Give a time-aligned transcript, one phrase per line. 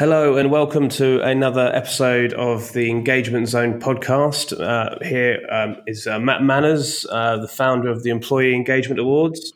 [0.00, 4.58] Hello and welcome to another episode of the Engagement Zone podcast.
[4.58, 9.52] Uh, here um, is uh, Matt Manners, uh, the founder of the Employee Engagement Awards.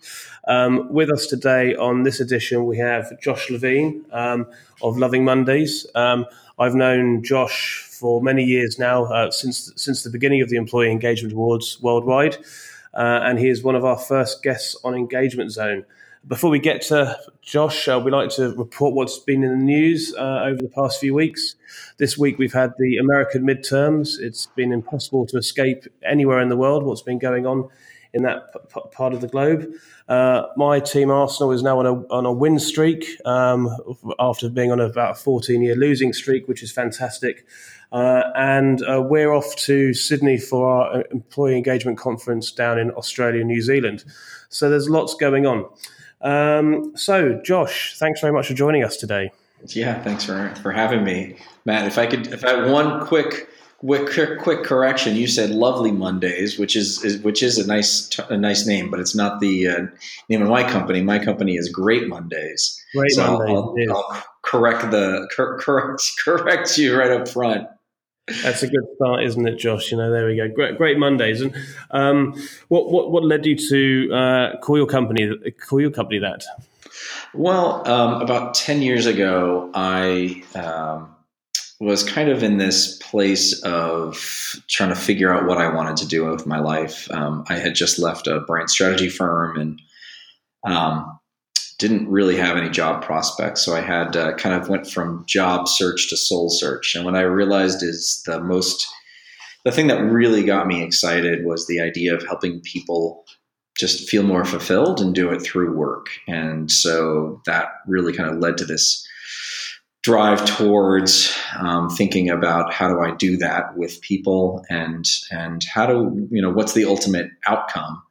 [0.46, 4.46] Um, with us today on this edition, we have Josh Levine um,
[4.82, 5.86] of Loving Mondays.
[5.94, 6.26] Um,
[6.58, 10.90] I've known Josh for many years now, uh, since since the beginning of the Employee
[10.90, 12.36] Engagement Awards worldwide,
[12.92, 15.86] uh, and he is one of our first guests on Engagement Zone.
[16.26, 20.14] Before we get to Josh, uh, we'd like to report what's been in the news
[20.16, 21.56] uh, over the past few weeks.
[21.98, 24.18] This week we've had the American midterms.
[24.18, 27.68] It's been impossible to escape anywhere in the world what's been going on
[28.14, 29.70] in that p- part of the globe.
[30.08, 33.68] Uh, my team, Arsenal, is now on a, on a win streak um,
[34.18, 37.46] after being on about a 14 year losing streak, which is fantastic.
[37.92, 42.90] Uh, and uh, we're off to Sydney for our uh, employee engagement conference down in
[42.92, 44.04] Australia and New Zealand.
[44.48, 45.66] So there's lots going on.
[46.24, 49.30] Um, so, Josh, thanks very much for joining us today.
[49.68, 51.86] Yeah, thanks for for having me, Matt.
[51.86, 53.48] If I could, if I had one quick,
[53.80, 58.36] quick, quick correction, you said "Lovely Mondays," which is, is which is a nice a
[58.36, 59.86] nice name, but it's not the uh,
[60.28, 61.00] name of my company.
[61.02, 62.78] My company is Great Mondays.
[62.94, 63.90] Great so Mondays.
[63.90, 67.66] I'll, I'll, correct the cor- correct correct you right up front.
[68.42, 69.90] That's a good start, isn't it, Josh?
[69.90, 70.48] You know, there we go.
[70.48, 71.42] Great, great Mondays.
[71.42, 71.54] And
[71.90, 72.32] um,
[72.68, 75.30] what, what, what led you to uh, call your company
[75.68, 76.44] call your company that?
[77.34, 81.14] Well, um, about ten years ago, I um,
[81.80, 86.08] was kind of in this place of trying to figure out what I wanted to
[86.08, 87.10] do with my life.
[87.10, 89.82] Um, I had just left a brand strategy firm and
[90.64, 91.18] um,
[91.78, 93.62] didn't really have any job prospects.
[93.62, 96.94] So I had uh, kind of went from job search to soul search.
[96.94, 98.86] And what I realized is the most,
[99.64, 103.24] the thing that really got me excited was the idea of helping people
[103.76, 106.06] just feel more fulfilled and do it through work.
[106.28, 109.04] And so that really kind of led to this
[110.04, 115.86] drive towards um, thinking about how do I do that with people and and how
[115.86, 118.02] do you know what's the ultimate outcome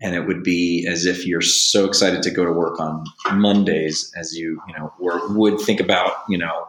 [0.00, 4.12] and it would be as if you're so excited to go to work on Mondays
[4.16, 6.66] as you you know would think about you know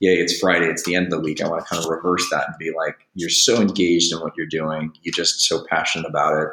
[0.00, 1.42] yay it's Friday it's the end of the week.
[1.42, 4.36] I want to kind of reverse that and be like you're so engaged in what
[4.36, 6.48] you're doing you're just so passionate about it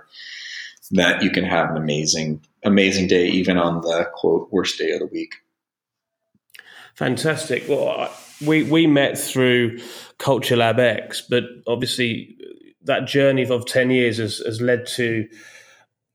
[0.91, 4.99] that you can have an amazing amazing day even on the quote worst day of
[4.99, 5.35] the week.
[6.95, 7.65] Fantastic.
[7.69, 8.11] Well
[8.45, 9.77] we we met through
[10.19, 12.53] CultureLabX but obviously uh,
[12.83, 15.27] that journey of 10 years has, has led to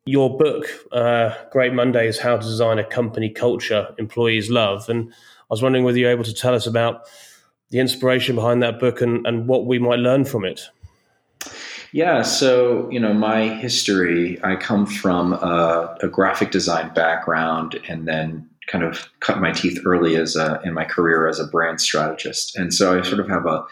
[0.06, 4.88] your book, uh, Great Mondays How to Design a Company Culture Employees Love.
[4.88, 7.02] And I was wondering whether you're able to tell us about
[7.70, 10.68] the inspiration behind that book and, and what we might learn from it.
[11.92, 18.06] Yeah, so you know, my history, I come from a, a, graphic design background, and
[18.06, 21.80] then kind of cut my teeth early as a, in my career as a brand
[21.80, 23.64] strategist, and so I sort of have a,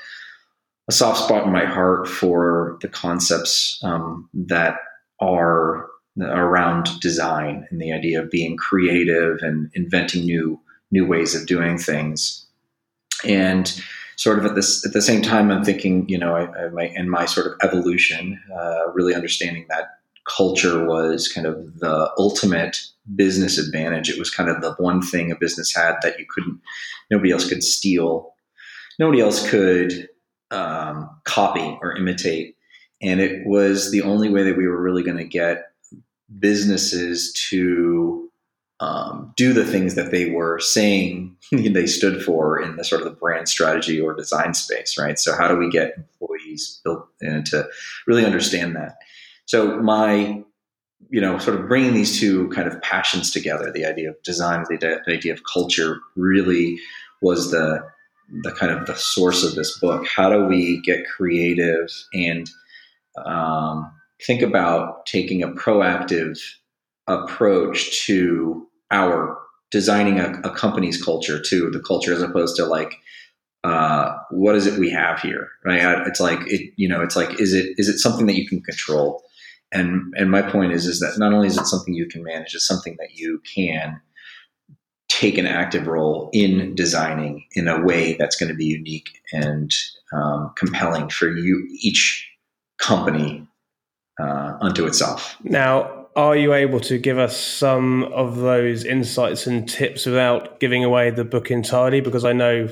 [0.88, 4.78] a soft spot in my heart for the concepts um, that
[5.21, 5.88] are
[6.21, 11.77] around design and the idea of being creative and inventing new new ways of doing
[11.79, 12.47] things.
[13.25, 13.81] And
[14.17, 16.84] sort of at this at the same time, I'm thinking, you know, I, I my,
[16.95, 19.99] in my sort of evolution, uh, really understanding that
[20.29, 22.79] culture was kind of the ultimate
[23.17, 24.11] business advantage.
[24.11, 26.61] It was kind of the one thing a business had that you couldn't,
[27.11, 28.35] nobody else could steal,
[28.99, 30.09] nobody else could
[30.50, 32.56] um, copy or imitate.
[33.00, 35.68] And it was the only way that we were really going to get
[36.39, 38.28] businesses to
[38.81, 43.09] um, do the things that they were saying they stood for in the sort of
[43.09, 45.19] the brand strategy or design space, right?
[45.19, 47.69] So how do we get employees built in to
[48.06, 48.99] really understand that?
[49.47, 50.43] So my,
[51.11, 54.65] you know, sort of bringing these two kind of passions together, the idea of design,
[54.69, 56.78] the, idea of culture, really
[57.22, 57.82] was the
[58.43, 60.06] the kind of the source of this book.
[60.06, 62.49] How do we get creative and
[63.25, 63.91] um,
[64.25, 66.38] think about taking a proactive
[67.06, 69.38] approach to our
[69.70, 72.94] designing a, a company's culture to the culture as opposed to like
[73.65, 76.06] uh, what is it we have here right?
[76.06, 78.61] It's like it you know it's like is it is it something that you can
[78.61, 79.23] control?
[79.73, 82.55] And and my point is is that not only is it something you can manage
[82.55, 84.00] it's something that you can
[85.09, 89.75] take an active role in designing in a way that's going to be unique and
[90.12, 92.29] um, compelling for you each
[92.79, 93.47] company
[94.19, 95.37] uh, unto itself.
[95.43, 100.82] Now, are you able to give us some of those insights and tips without giving
[100.85, 102.00] away the book entirely?
[102.00, 102.69] Because I know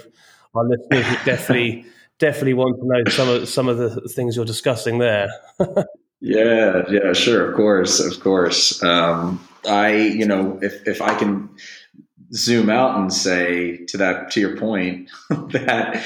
[0.54, 1.84] our listeners definitely
[2.18, 5.28] definitely want to know some of some of the things you're discussing there.
[6.20, 8.82] yeah, yeah, sure, of course, of course.
[8.82, 11.48] Um, I, you know, if if I can
[12.32, 16.04] zoom out and say to that to your point that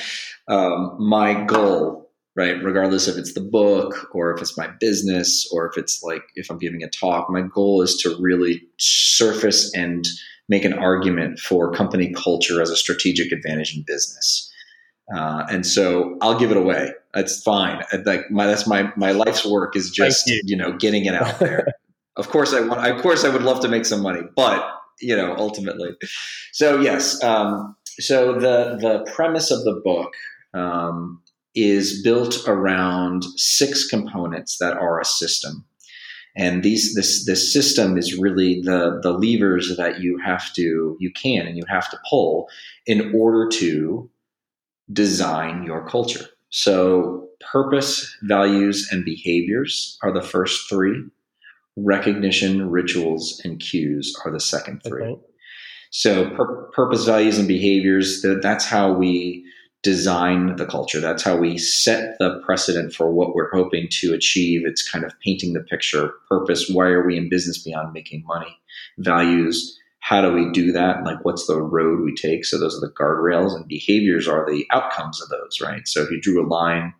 [0.48, 5.68] um, my goal right regardless if it's the book or if it's my business or
[5.68, 10.06] if it's like if i'm giving a talk my goal is to really surface and
[10.48, 14.50] make an argument for company culture as a strategic advantage in business
[15.14, 16.92] uh, and so I'll give it away.
[17.14, 17.82] That's fine.
[18.04, 20.40] Like my that's my my life's work is just you.
[20.44, 21.66] you know getting it out there.
[22.16, 22.86] of course I want.
[22.86, 24.64] Of course I would love to make some money, but
[25.00, 25.90] you know, ultimately.
[26.52, 30.12] So yes, um, so the the premise of the book
[30.54, 31.20] um,
[31.54, 35.64] is built around six components that are a system,
[36.36, 41.12] and these this this system is really the the levers that you have to you
[41.12, 42.48] can and you have to pull
[42.86, 44.08] in order to
[44.92, 46.26] design your culture.
[46.50, 51.04] So purpose, values, and behaviors are the first three
[51.76, 55.04] recognition, rituals, and cues are the second three.
[55.04, 55.22] Okay.
[55.90, 59.44] So, pur- purpose, values, and behaviors, that's how we
[59.82, 61.00] design the culture.
[61.00, 64.62] That's how we set the precedent for what we're hoping to achieve.
[64.64, 66.12] It's kind of painting the picture.
[66.28, 68.58] Purpose, why are we in business beyond making money?
[68.98, 71.04] Values, how do we do that?
[71.04, 72.44] Like, what's the road we take?
[72.44, 75.86] So, those are the guardrails, and behaviors are the outcomes of those, right?
[75.86, 76.94] So, if you drew a line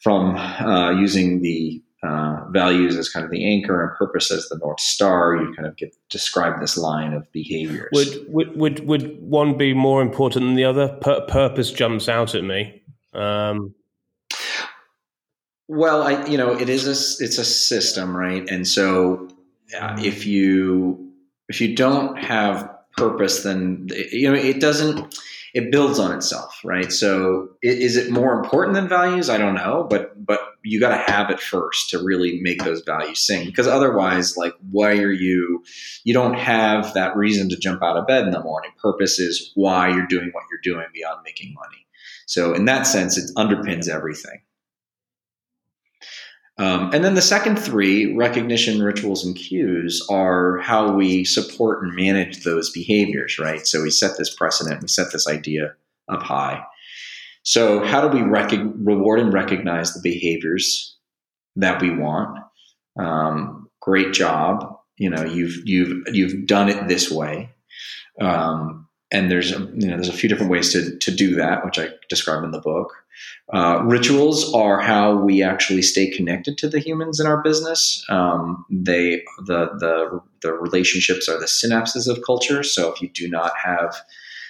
[0.00, 4.58] from uh, using the uh, values as kind of the anchor and purpose as the
[4.58, 7.90] north star, you kind of get describe this line of behaviors.
[7.92, 10.88] Would would would, would one be more important than the other?
[11.00, 12.82] Pur- purpose jumps out at me.
[13.14, 13.74] Um,
[15.68, 18.48] well, I you know it is a it's a system, right?
[18.50, 19.28] And so
[19.78, 21.10] uh, if you
[21.48, 25.18] if you don't have purpose, then you know it doesn't
[25.54, 26.92] it builds on itself, right?
[26.92, 29.30] So is it more important than values?
[29.30, 32.82] I don't know, but but you got to have it first to really make those
[32.84, 35.62] values sing because otherwise like why are you
[36.02, 39.52] you don't have that reason to jump out of bed in the morning purpose is
[39.54, 41.86] why you're doing what you're doing beyond making money
[42.26, 44.40] so in that sense it underpins everything
[46.56, 51.94] um, and then the second three recognition rituals and cues are how we support and
[51.94, 55.74] manage those behaviors right so we set this precedent we set this idea
[56.08, 56.62] up high
[57.44, 60.96] so, how do we rec- reward and recognize the behaviors
[61.56, 62.38] that we want?
[62.98, 64.78] Um, great job.
[64.96, 67.50] You know, you've you've you've done it this way.
[68.18, 71.66] Um, and there's a, you know there's a few different ways to to do that,
[71.66, 72.94] which I describe in the book.
[73.52, 78.04] Uh, rituals are how we actually stay connected to the humans in our business.
[78.08, 82.62] Um, they the the the relationships are the synapses of culture.
[82.62, 83.94] So if you do not have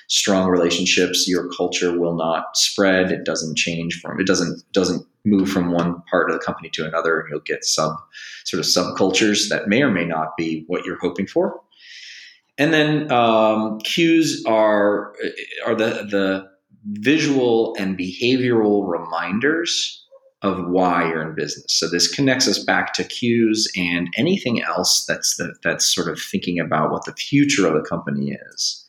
[0.09, 3.11] strong relationships, your culture will not spread.
[3.11, 6.87] It doesn't change from it doesn't doesn't move from one part of the company to
[6.87, 7.97] another, and you'll get sub
[8.45, 11.61] sort of subcultures that may or may not be what you're hoping for.
[12.59, 15.15] And then um, cues are
[15.67, 16.54] are the the
[16.85, 20.05] visual and behavioral reminders
[20.43, 21.65] of why you're in business.
[21.69, 26.21] So this connects us back to cues and anything else that's the, that's sort of
[26.21, 28.85] thinking about what the future of the company is.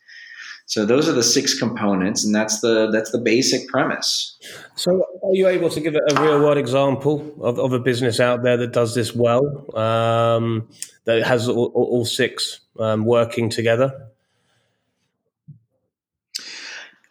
[0.68, 4.36] So those are the six components, and that's the that's the basic premise.
[4.74, 4.92] So,
[5.24, 8.58] are you able to give a real world example of, of a business out there
[8.58, 9.44] that does this well,
[9.78, 10.68] um,
[11.04, 14.10] that has all, all six um, working together?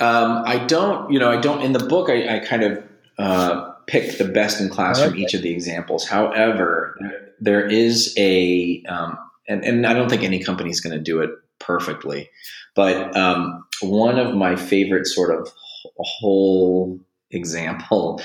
[0.00, 1.62] Um, I don't, you know, I don't.
[1.62, 2.84] In the book, I, I kind of
[3.18, 6.06] uh, pick the best in class from each of the examples.
[6.06, 6.98] However,
[7.40, 11.20] there is a, um, and, and I don't think any company is going to do
[11.20, 12.30] it perfectly.
[12.74, 15.52] But um, one of my favorite sort of
[15.98, 16.98] whole
[17.30, 18.20] example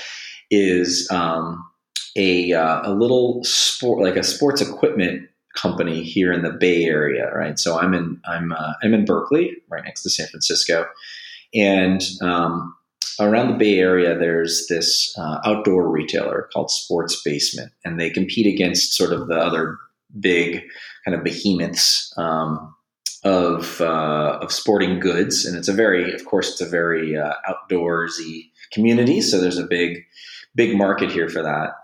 [0.50, 1.64] is um,
[2.16, 7.30] a, uh, a little sport, like a sports equipment company here in the Bay Area,
[7.34, 7.58] right?
[7.58, 10.86] So I'm in I'm uh, I'm in Berkeley, right next to San Francisco,
[11.54, 12.74] and um,
[13.20, 18.52] around the Bay Area, there's this uh, outdoor retailer called Sports Basement, and they compete
[18.52, 19.78] against sort of the other
[20.18, 20.62] big
[21.04, 22.74] kind of behemoths um,
[23.24, 27.34] of uh, of sporting goods, and it's a very, of course, it's a very uh,
[27.48, 29.20] outdoorsy community.
[29.20, 30.04] So there's a big,
[30.54, 31.74] big market here for that.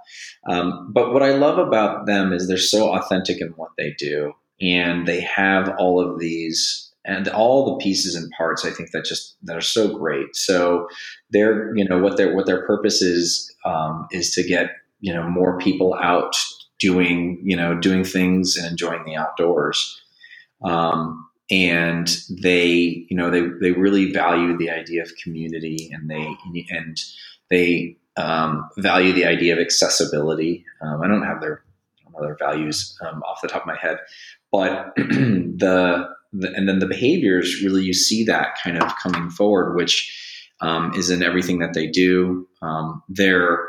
[0.48, 4.32] Um, but what I love about them is they're so authentic in what they do,
[4.60, 8.64] and they have all of these and all the pieces and parts.
[8.64, 10.34] I think that just that are so great.
[10.34, 10.88] So
[11.30, 14.70] they're, you know, what their what their purpose is um, is to get
[15.00, 16.36] you know more people out
[16.78, 20.02] doing you know doing things and enjoying the outdoors.
[20.62, 26.36] Um, and they, you know, they, they really value the idea of community and they,
[26.70, 26.98] and
[27.50, 30.64] they um, value the idea of accessibility.
[30.80, 31.62] Um, I don't have their,
[32.18, 33.98] other values um, off the top of my head,
[34.50, 35.04] but the,
[35.58, 36.08] the,
[36.42, 40.12] and then the behaviors really you see that kind of coming forward, which
[40.60, 42.46] um, is in everything that they do.
[42.62, 43.68] Um, they're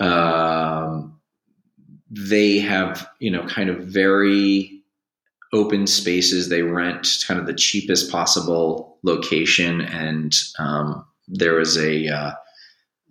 [0.00, 1.18] um,
[2.10, 4.82] they have you know kind of very
[5.52, 6.48] open spaces.
[6.48, 12.32] They rent kind of the cheapest possible location, and um, there is a uh,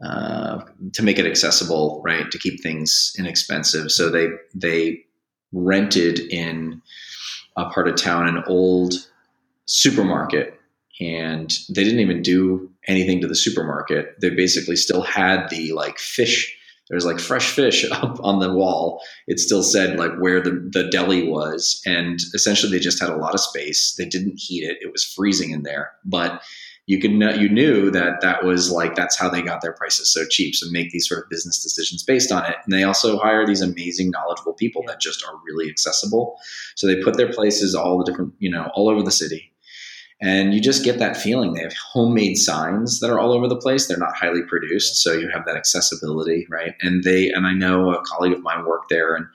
[0.04, 2.30] uh, to make it accessible, right?
[2.32, 3.92] To keep things inexpensive.
[3.92, 5.04] So they they
[5.52, 6.82] rented in
[7.58, 8.94] a part of town an old
[9.66, 10.60] supermarket,
[11.00, 14.20] and they didn't even do anything to the supermarket.
[14.22, 16.56] They basically still had the like fish.
[16.90, 19.02] There's like fresh fish up on the wall.
[19.28, 21.82] It still said like where the, the deli was.
[21.86, 23.96] And essentially they just had a lot of space.
[23.98, 24.78] They didn't heat it.
[24.82, 25.92] It was freezing in there.
[26.06, 26.42] But
[26.88, 30.26] you know, you knew that that was like that's how they got their prices so
[30.30, 30.56] cheap.
[30.56, 32.56] So make these sort of business decisions based on it.
[32.64, 36.38] And they also hire these amazing knowledgeable people that just are really accessible.
[36.76, 39.52] So they put their places all the different you know all over the city.
[40.22, 41.54] And you just get that feeling.
[41.54, 43.86] They have homemade signs that are all over the place.
[43.86, 46.74] They're not highly produced so you have that accessibility right?
[46.82, 49.26] And they and i know a colleague of mine worked there and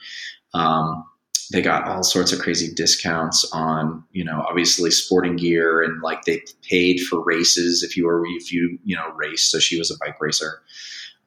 [0.54, 1.04] um,
[1.52, 6.24] they got all sorts of crazy discounts on you know obviously sporting gear and like
[6.24, 9.90] they paid for races if you were if you you know race so she was
[9.90, 10.62] a bike racer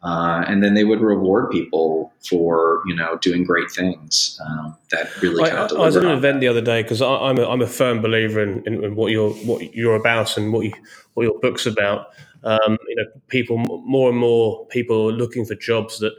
[0.04, 5.10] uh, and then they would reward people for you know doing great things um, that
[5.22, 6.40] really I, kind of I was at an event that.
[6.42, 9.32] the other day because I'm a, I'm a firm believer in, in, in, what you're
[9.32, 10.74] what you're about and what you,
[11.14, 12.08] what your book's about.
[12.44, 16.14] Um, you know, people more and more people are looking for jobs that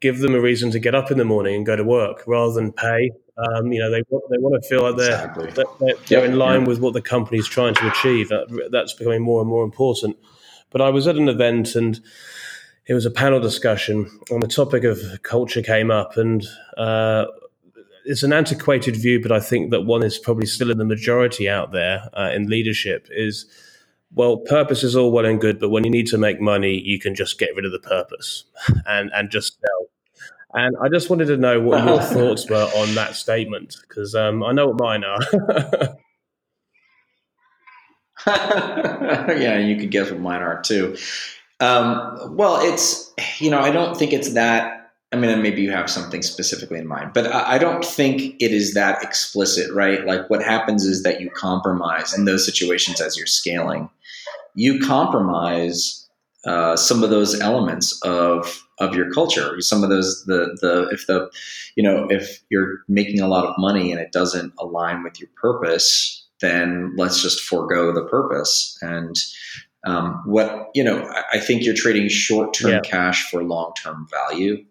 [0.00, 2.52] give them a reason to get up in the morning and go to work rather
[2.52, 5.50] than pay um, you know, they want, they want to feel like they're exactly.
[5.50, 6.68] they're, they're yep, in line yep.
[6.68, 8.28] with what the company's trying to achieve.
[8.28, 10.16] That, that's becoming more and more important.
[10.70, 12.00] But I was at an event and
[12.86, 17.24] it was a panel discussion on the topic of culture came up, and uh,
[18.04, 21.48] it's an antiquated view, but I think that one is probably still in the majority
[21.48, 23.08] out there uh, in leadership.
[23.10, 23.46] Is
[24.12, 27.00] well, purpose is all well and good, but when you need to make money, you
[27.00, 28.44] can just get rid of the purpose
[28.86, 29.88] and and just sell
[30.54, 34.42] and I just wanted to know what your thoughts were on that statement because um,
[34.42, 35.18] I know what mine are.
[38.26, 40.96] yeah, you could guess what mine are too.
[41.60, 44.92] Um, well, it's you know I don't think it's that.
[45.12, 48.50] I mean, maybe you have something specifically in mind, but I, I don't think it
[48.50, 50.04] is that explicit, right?
[50.04, 53.90] Like what happens is that you compromise in those situations as you're scaling.
[54.56, 56.03] You compromise
[56.46, 59.60] uh, some of those elements of of your culture.
[59.60, 61.30] Some of those the the if the
[61.76, 65.30] you know if you're making a lot of money and it doesn't align with your
[65.40, 68.76] purpose, then let's just forego the purpose.
[68.82, 69.16] And
[69.86, 72.80] um, what you know, I think you're trading short term yeah.
[72.80, 74.64] cash for long term value.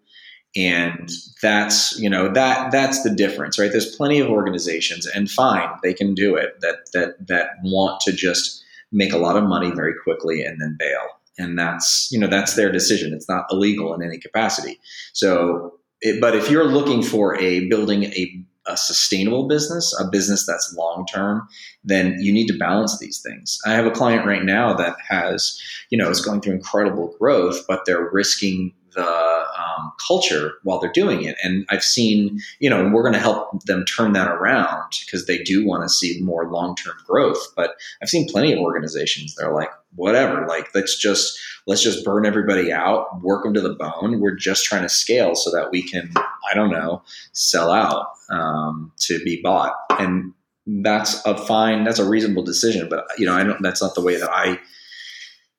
[0.56, 1.10] And
[1.42, 3.72] that's you know that that's the difference, right?
[3.72, 6.60] There's plenty of organizations, and fine, they can do it.
[6.60, 8.62] That that that want to just
[8.92, 12.54] make a lot of money very quickly and then bail and that's you know that's
[12.54, 13.12] their decision.
[13.12, 14.78] It's not illegal in any capacity.
[15.12, 20.46] So, it, but if you're looking for a building a a sustainable business, a business
[20.46, 21.46] that's long term,
[21.84, 23.58] then you need to balance these things.
[23.66, 25.60] I have a client right now that has,
[25.90, 30.92] you know, is going through incredible growth, but they're risking the um, culture while they're
[30.92, 31.36] doing it.
[31.42, 35.38] And I've seen, you know, we're going to help them turn that around because they
[35.38, 37.52] do want to see more long term growth.
[37.56, 42.04] But I've seen plenty of organizations that are like, whatever, like let's just let's just
[42.04, 44.20] burn everybody out, work them to the bone.
[44.20, 48.92] We're just trying to scale so that we can, I don't know, sell out um,
[49.00, 49.74] to be bought.
[49.90, 50.32] And
[50.66, 52.88] that's a fine, that's a reasonable decision.
[52.88, 53.62] But you know, I don't.
[53.62, 54.58] That's not the way that I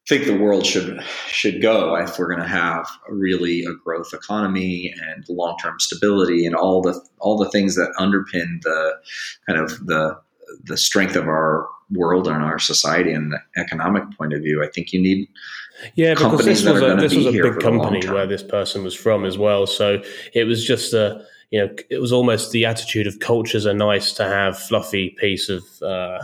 [0.07, 4.93] think the world should should go if we're going to have really a growth economy
[5.01, 8.93] and long term stability and all the all the things that underpin the
[9.47, 10.17] kind of the
[10.63, 14.63] the strength of our world and our society and the economic point of view.
[14.63, 15.27] I think you need
[15.95, 19.25] yeah because this was a, this was a big company where this person was from
[19.25, 19.65] as well.
[19.65, 20.01] So
[20.33, 24.13] it was just a you know it was almost the attitude of cultures are nice
[24.13, 26.19] to have fluffy piece of uh,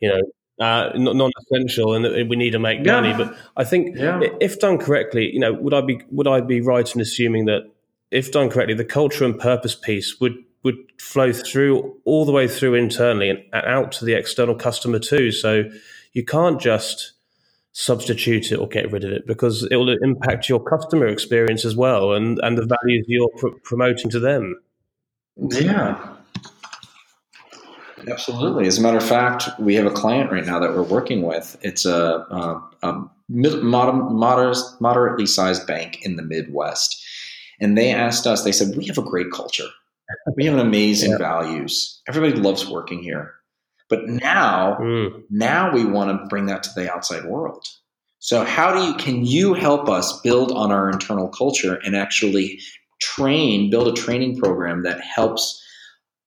[0.00, 0.20] you know
[0.58, 3.00] uh, non-essential, and we need to make yeah.
[3.00, 3.12] money.
[3.12, 4.20] But I think yeah.
[4.40, 7.70] if done correctly, you know, would I be would I be right in assuming that
[8.10, 12.48] if done correctly, the culture and purpose piece would would flow through all the way
[12.48, 15.30] through internally and out to the external customer too.
[15.30, 15.64] So
[16.12, 17.12] you can't just
[17.72, 21.76] substitute it or get rid of it because it will impact your customer experience as
[21.76, 24.56] well and and the values you're pr- promoting to them.
[25.36, 26.15] Yeah,
[28.08, 28.66] Absolutely.
[28.66, 31.56] As a matter of fact, we have a client right now that we're working with.
[31.62, 33.92] It's a, a, a moder-
[34.80, 37.02] moderately sized bank in the Midwest.
[37.60, 39.68] And they asked us, they said, We have a great culture.
[40.36, 41.18] We have an amazing yeah.
[41.18, 42.00] values.
[42.08, 43.34] Everybody loves working here.
[43.88, 45.22] But now, Mm.
[45.30, 47.64] now we want to bring that to the outside world.
[48.18, 52.58] So how do you can you help us build on our internal culture and actually
[53.00, 55.62] train, build a training program that helps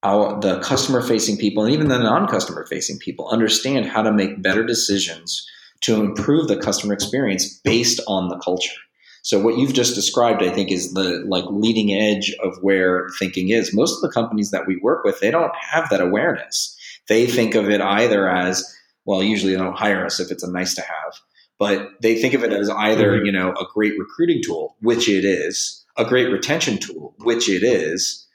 [0.03, 4.41] our the customer facing people and even the non-customer facing people understand how to make
[4.41, 5.45] better decisions
[5.81, 8.75] to improve the customer experience based on the culture.
[9.21, 13.49] So what you've just described, I think, is the like leading edge of where thinking
[13.49, 13.73] is.
[13.73, 16.75] Most of the companies that we work with, they don't have that awareness.
[17.07, 18.63] They think of it either as,
[19.05, 21.13] well, usually they don't hire us if it's a nice to have,
[21.57, 23.25] but they think of it as either, Mhm.
[23.25, 27.63] you know, a great recruiting tool, which it is, a great retention tool, which it
[27.63, 28.25] is.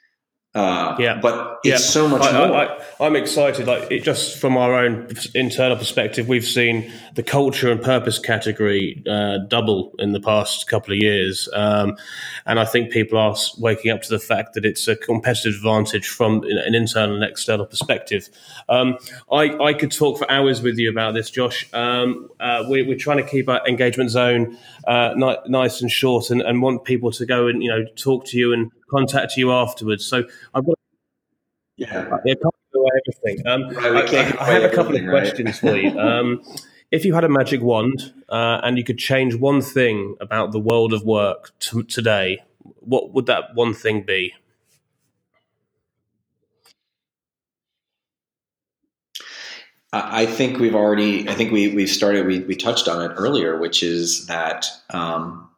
[0.55, 1.19] Uh, Yeah.
[1.21, 1.77] but it's Yeah.
[1.77, 2.55] so much I, more.
[2.57, 3.67] I, I'm excited.
[3.67, 9.03] Like it, just from our own internal perspective, we've seen the culture and purpose category
[9.09, 11.97] uh, double in the past couple of years, um,
[12.45, 16.07] and I think people are waking up to the fact that it's a competitive advantage
[16.07, 18.29] from an internal and external perspective.
[18.69, 18.97] Um,
[19.29, 21.67] I, I could talk for hours with you about this, Josh.
[21.73, 24.57] Um, uh, we, we're trying to keep our engagement zone
[24.87, 28.25] uh, ni- nice and short, and, and want people to go and you know talk
[28.27, 30.05] to you and contact you afterwards.
[30.05, 30.23] So
[30.53, 30.75] I've got
[31.77, 32.19] yeah.
[32.25, 33.47] yeah, can't give away everything.
[33.47, 35.21] Um, Right, I, I, I have a couple of everything, right?
[35.21, 35.97] questions for you.
[35.99, 36.41] Um,
[36.91, 40.59] if you had a magic wand uh, and you could change one thing about the
[40.59, 42.39] world of work t- today,
[42.79, 44.33] what would that one thing be?
[49.91, 51.27] I I think we've already.
[51.29, 52.25] I think we we've started.
[52.27, 55.49] We we touched on it earlier, which is that um,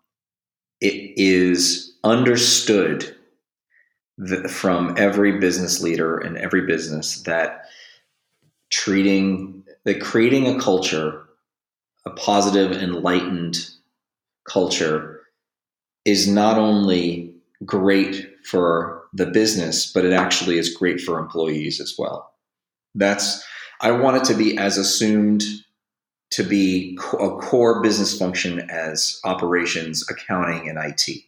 [0.81, 3.15] it is understood
[4.17, 7.65] that from every business leader and every business that
[8.69, 11.23] treating that creating a culture,
[12.05, 13.69] a positive, enlightened
[14.47, 15.21] culture,
[16.03, 17.33] is not only
[17.65, 22.33] great for the business, but it actually is great for employees as well.
[22.95, 23.43] That's
[23.81, 25.43] I want it to be as assumed
[26.31, 31.23] to be a core business function as operations, accounting, and IT.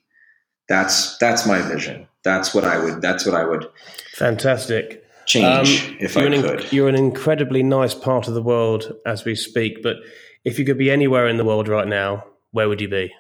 [0.68, 2.08] That's that's my vision.
[2.30, 3.02] That's what I would.
[3.02, 3.68] That's what I would
[4.14, 5.04] Fantastic.
[5.26, 6.72] change um, if I an, could.
[6.72, 9.98] you're an incredibly nice part of the world as we speak, but
[10.46, 13.12] if you could be anywhere in the world right now, where would you be?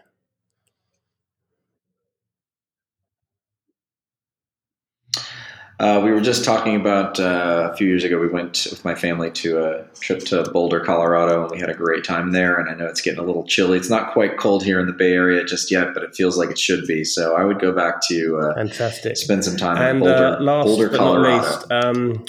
[5.79, 8.19] Uh, we were just talking about uh, a few years ago.
[8.19, 11.73] We went with my family to a trip to Boulder, Colorado, and we had a
[11.73, 12.59] great time there.
[12.59, 13.77] And I know it's getting a little chilly.
[13.77, 16.49] It's not quite cold here in the Bay Area just yet, but it feels like
[16.49, 17.05] it should be.
[17.05, 19.15] So I would go back to uh, Fantastic.
[19.15, 21.37] spend some time And in Boulder, uh, last Boulder, but Colorado.
[21.37, 22.25] not least, um,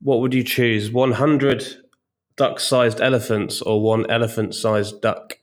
[0.00, 0.90] what would you choose?
[0.90, 1.76] 100
[2.36, 5.36] duck sized elephants or one elephant sized duck?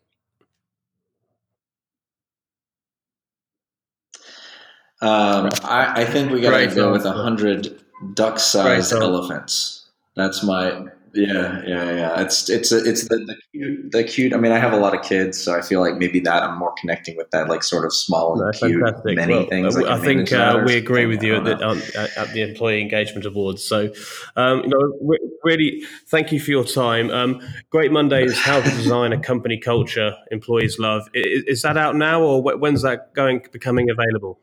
[5.02, 7.82] Um, I, I think we got to go with a hundred
[8.14, 9.90] duck-sized elephants.
[10.16, 12.22] That's my yeah yeah yeah.
[12.22, 14.34] It's it's it's the, the cute the cute.
[14.34, 16.60] I mean, I have a lot of kids, so I feel like maybe that I'm
[16.60, 19.16] more connecting with that like sort of small and No, cute fantastic.
[19.16, 19.76] many Well, things.
[19.78, 23.64] uh, I think uh, we agree with you at the, at the Employee Engagement Awards.
[23.64, 23.92] So,
[24.36, 27.10] um, you know, re- really, thank you for your time.
[27.10, 31.10] Um, Great Mondays: How to Design a Company Culture Employees Love.
[31.16, 34.40] I- i- Is that out now, or when's that going becoming available?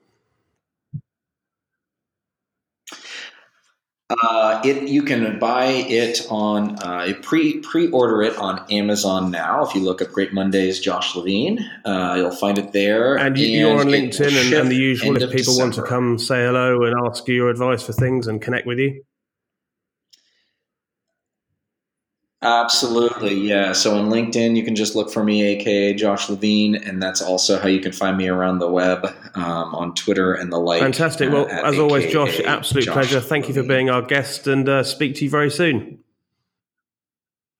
[4.08, 9.66] Uh, it you can buy it on uh, pre pre order it on Amazon now.
[9.66, 13.16] If you look up Great Mondays, Josh Levine, uh, you'll find it there.
[13.16, 15.16] And you- you're on LinkedIn and, and the usual.
[15.16, 18.40] If people want to come say hello and ask you your advice for things and
[18.40, 19.02] connect with you,
[22.46, 23.72] Absolutely, yeah.
[23.72, 27.58] So on LinkedIn, you can just look for me, aka Josh Levine, and that's also
[27.58, 29.04] how you can find me around the web
[29.34, 30.80] um, on Twitter and the like.
[30.80, 31.28] fantastic.
[31.28, 33.20] uh, Well, as always, Josh, absolute Josh pleasure.
[33.20, 35.98] Thank you for being our guest, and uh, speak to you very soon.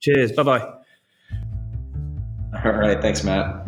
[0.03, 0.31] Cheers.
[0.31, 0.73] Bye bye.
[2.65, 3.66] All right, thanks, Matt.